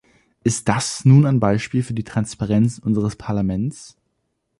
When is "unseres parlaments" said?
2.79-3.97